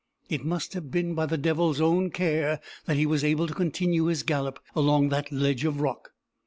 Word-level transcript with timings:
It 0.31 0.43
must 0.43 0.73
have 0.73 0.89
been 0.89 1.13
by 1.13 1.27
the 1.27 1.37
devil's 1.37 1.79
own 1.79 2.09
care 2.09 2.59
that 2.85 2.97
he 2.97 3.05
was 3.05 3.23
able 3.23 3.45
to 3.45 3.53
continue 3.53 4.05
his 4.05 4.23
gallop 4.23 4.59
along 4.75 5.09
that 5.09 5.31
ledge 5.31 5.63
of 5.63 5.79
rock. 5.79 6.09